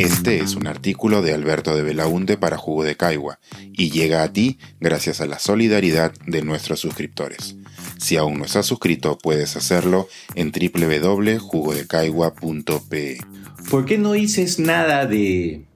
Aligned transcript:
Este 0.00 0.38
es 0.38 0.56
un 0.56 0.66
artículo 0.66 1.20
de 1.20 1.34
Alberto 1.34 1.76
de 1.76 1.82
Belaunte 1.82 2.38
para 2.38 2.56
Jugo 2.56 2.84
de 2.84 2.96
Caigua 2.96 3.38
y 3.74 3.90
llega 3.90 4.22
a 4.22 4.32
ti 4.32 4.58
gracias 4.80 5.20
a 5.20 5.26
la 5.26 5.38
solidaridad 5.38 6.14
de 6.26 6.40
nuestros 6.40 6.80
suscriptores. 6.80 7.56
Si 7.98 8.16
aún 8.16 8.38
no 8.38 8.46
estás 8.46 8.64
suscrito, 8.64 9.18
puedes 9.18 9.56
hacerlo 9.56 10.08
en 10.36 10.52
www.jugodecaigua.pe. 10.52 13.18
¿Por 13.70 13.84
qué 13.84 13.98
no 13.98 14.12
dices 14.12 14.58
nada 14.58 15.04
de 15.04 15.66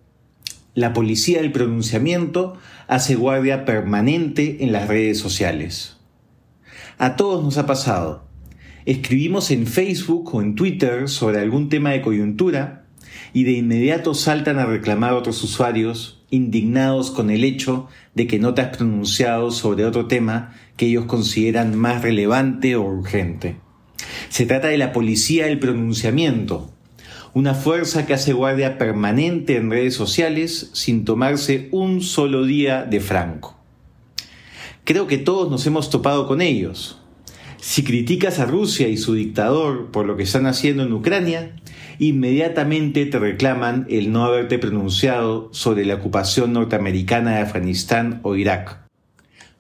la 0.73 0.95
policía 0.95 1.43
del 1.43 1.53
pronunciamiento 1.53 2.57
hace 2.89 3.17
guardia 3.17 3.67
permanente 3.67 4.65
en 4.65 4.73
las 4.73 4.89
redes 4.89 5.19
sociales? 5.19 5.99
A 6.97 7.17
todos 7.17 7.45
nos 7.45 7.59
ha 7.59 7.67
pasado. 7.67 8.27
Escribimos 8.87 9.51
en 9.51 9.67
Facebook 9.67 10.35
o 10.35 10.41
en 10.41 10.55
Twitter 10.55 11.11
sobre 11.11 11.41
algún 11.41 11.69
tema 11.69 11.91
de 11.91 12.01
coyuntura 12.01 12.84
y 13.33 13.45
de 13.45 13.53
inmediato 13.53 14.15
saltan 14.15 14.59
a 14.59 14.67
reclamar 14.67 15.11
a 15.11 15.17
otros 15.17 15.43
usuarios 15.43 16.23
indignados 16.31 17.11
con 17.11 17.31
el 17.31 17.45
hecho 17.45 17.89
de 18.15 18.27
que 18.27 18.39
no 18.39 18.55
te 18.55 18.63
has 18.63 18.77
pronunciado 18.77 19.51
sobre 19.51 19.85
otro 19.85 20.07
tema 20.07 20.55
que 20.77 20.87
ellos 20.87 21.05
consideran 21.05 21.77
más 21.77 22.03
relevante 22.03 22.77
o 22.77 22.83
urgente. 22.83 23.57
Se 24.29 24.47
trata 24.47 24.69
de 24.69 24.79
la 24.79 24.93
policía 24.93 25.47
del 25.47 25.59
pronunciamiento, 25.59 26.71
una 27.35 27.55
fuerza 27.55 28.07
que 28.07 28.15
hace 28.15 28.33
guardia 28.33 28.79
permanente 28.79 29.57
en 29.57 29.71
redes 29.71 29.95
sociales 29.95 30.71
sin 30.73 31.05
tomarse 31.05 31.69
un 31.73 32.01
solo 32.01 32.45
día 32.45 32.85
de 32.85 33.01
franco. 33.01 33.59
Creo 34.85 35.07
que 35.07 35.19
todos 35.19 35.51
nos 35.51 35.67
hemos 35.67 35.91
topado 35.91 36.27
con 36.27 36.41
ellos. 36.43 37.01
Si 37.67 37.83
criticas 37.83 38.41
a 38.41 38.45
Rusia 38.45 38.89
y 38.89 38.99
su 38.99 39.15
dictador 39.15 39.91
por 39.91 40.05
lo 40.05 40.19
que 40.19 40.25
están 40.25 40.45
haciendo 40.45 40.83
en 40.83 40.93
Ucrania, 40.93 41.57
inmediatamente 41.99 43.07
te 43.07 43.19
reclaman 43.19 43.87
el 43.89 44.13
no 44.13 44.27
haberte 44.27 44.59
pronunciado 44.59 45.49
sobre 45.51 45.87
la 45.87 45.95
ocupación 45.95 46.53
norteamericana 46.53 47.37
de 47.37 47.41
Afganistán 47.41 48.21
o 48.23 48.37
Irak. 48.37 48.87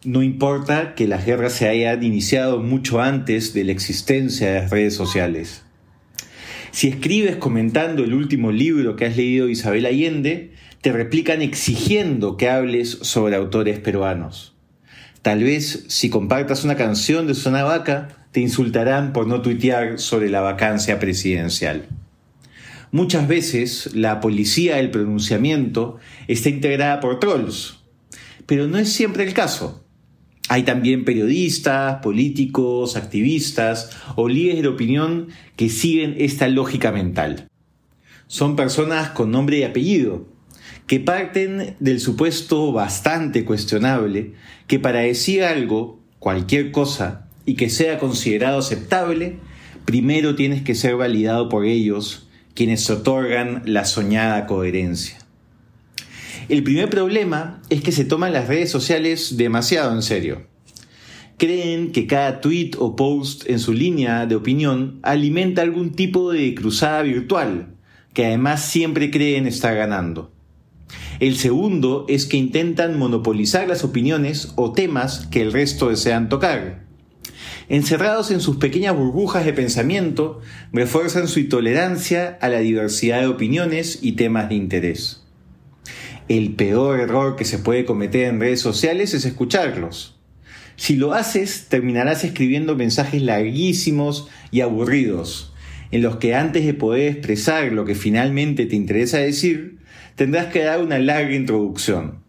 No 0.04 0.22
importa 0.22 0.94
que 0.94 1.08
las 1.08 1.24
guerras 1.24 1.54
se 1.54 1.66
hayan 1.66 2.02
iniciado 2.02 2.60
mucho 2.60 3.00
antes 3.00 3.54
de 3.54 3.64
la 3.64 3.72
existencia 3.72 4.52
de 4.52 4.60
las 4.60 4.70
redes 4.70 4.94
sociales. 4.94 5.64
Si 6.72 6.88
escribes 6.88 7.36
comentando 7.36 8.04
el 8.04 8.12
último 8.12 8.52
libro 8.52 8.96
que 8.96 9.06
has 9.06 9.16
leído 9.16 9.46
de 9.46 9.52
Isabel 9.52 9.86
Allende, 9.86 10.52
te 10.82 10.92
replican 10.92 11.40
exigiendo 11.40 12.36
que 12.36 12.50
hables 12.50 12.98
sobre 13.00 13.34
autores 13.34 13.78
peruanos. 13.78 14.53
Tal 15.24 15.42
vez 15.42 15.86
si 15.88 16.10
compartas 16.10 16.64
una 16.64 16.76
canción 16.76 17.26
de 17.26 17.34
Zona 17.34 17.64
Vaca, 17.64 18.26
te 18.30 18.40
insultarán 18.40 19.14
por 19.14 19.26
no 19.26 19.40
tuitear 19.40 19.98
sobre 19.98 20.28
la 20.28 20.42
vacancia 20.42 20.98
presidencial. 20.98 21.86
Muchas 22.92 23.26
veces 23.26 23.94
la 23.94 24.20
policía 24.20 24.76
del 24.76 24.90
pronunciamiento 24.90 25.96
está 26.28 26.50
integrada 26.50 27.00
por 27.00 27.20
trolls, 27.20 27.78
pero 28.44 28.66
no 28.66 28.76
es 28.76 28.92
siempre 28.92 29.24
el 29.24 29.32
caso. 29.32 29.82
Hay 30.50 30.64
también 30.64 31.06
periodistas, 31.06 32.02
políticos, 32.02 32.94
activistas 32.94 33.96
o 34.16 34.28
líderes 34.28 34.60
de 34.60 34.68
opinión 34.68 35.28
que 35.56 35.70
siguen 35.70 36.16
esta 36.18 36.48
lógica 36.48 36.92
mental. 36.92 37.48
Son 38.26 38.56
personas 38.56 39.08
con 39.12 39.30
nombre 39.30 39.56
y 39.56 39.62
apellido, 39.62 40.28
que 40.86 41.00
parten 41.00 41.76
del 41.80 42.00
supuesto 42.00 42.72
bastante 42.72 43.44
cuestionable 43.44 44.32
que 44.66 44.78
para 44.78 45.00
decir 45.00 45.44
algo, 45.44 46.00
cualquier 46.18 46.72
cosa, 46.72 47.28
y 47.46 47.54
que 47.54 47.70
sea 47.70 47.98
considerado 47.98 48.58
aceptable, 48.58 49.38
primero 49.84 50.34
tienes 50.34 50.62
que 50.62 50.74
ser 50.74 50.96
validado 50.96 51.48
por 51.48 51.64
ellos 51.64 52.28
quienes 52.54 52.88
otorgan 52.88 53.62
la 53.66 53.84
soñada 53.84 54.46
coherencia. 54.46 55.18
El 56.48 56.62
primer 56.62 56.90
problema 56.90 57.62
es 57.70 57.80
que 57.82 57.92
se 57.92 58.04
toman 58.04 58.32
las 58.32 58.48
redes 58.48 58.70
sociales 58.70 59.36
demasiado 59.36 59.92
en 59.92 60.02
serio. 60.02 60.46
Creen 61.36 61.90
que 61.90 62.06
cada 62.06 62.40
tweet 62.40 62.72
o 62.78 62.94
post 62.94 63.48
en 63.48 63.58
su 63.58 63.72
línea 63.72 64.26
de 64.26 64.36
opinión 64.36 65.00
alimenta 65.02 65.62
algún 65.62 65.92
tipo 65.92 66.32
de 66.32 66.54
cruzada 66.54 67.02
virtual, 67.02 67.74
que 68.12 68.26
además 68.26 68.64
siempre 68.64 69.10
creen 69.10 69.46
estar 69.46 69.74
ganando. 69.74 70.33
El 71.20 71.36
segundo 71.36 72.06
es 72.08 72.26
que 72.26 72.36
intentan 72.36 72.98
monopolizar 72.98 73.68
las 73.68 73.84
opiniones 73.84 74.52
o 74.56 74.72
temas 74.72 75.26
que 75.30 75.42
el 75.42 75.52
resto 75.52 75.88
desean 75.88 76.28
tocar 76.28 76.84
encerrados 77.68 78.30
en 78.30 78.40
sus 78.40 78.56
pequeñas 78.56 78.96
burbujas 78.96 79.44
de 79.44 79.52
pensamiento, 79.52 80.40
refuerzan 80.72 81.28
su 81.28 81.40
intolerancia 81.40 82.38
a 82.40 82.48
la 82.48 82.58
diversidad 82.58 83.20
de 83.20 83.26
opiniones 83.26 83.98
y 84.02 84.12
temas 84.12 84.48
de 84.48 84.56
interés. 84.56 85.22
El 86.28 86.54
peor 86.54 87.00
error 87.00 87.36
que 87.36 87.44
se 87.44 87.58
puede 87.58 87.84
cometer 87.84 88.28
en 88.28 88.40
redes 88.40 88.60
sociales 88.60 89.14
es 89.14 89.24
escucharlos. 89.24 90.18
Si 90.76 90.96
lo 90.96 91.12
haces, 91.12 91.66
terminarás 91.68 92.24
escribiendo 92.24 92.76
mensajes 92.76 93.22
larguísimos 93.22 94.28
y 94.50 94.60
aburridos, 94.60 95.52
en 95.90 96.02
los 96.02 96.16
que 96.16 96.34
antes 96.34 96.64
de 96.64 96.74
poder 96.74 97.12
expresar 97.12 97.70
lo 97.72 97.84
que 97.84 97.94
finalmente 97.94 98.66
te 98.66 98.74
interesa 98.74 99.18
decir, 99.18 99.78
tendrás 100.14 100.46
que 100.46 100.62
dar 100.62 100.82
una 100.82 100.98
larga 100.98 101.34
introducción. 101.34 102.20